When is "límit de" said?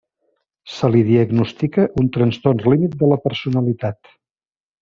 2.71-3.11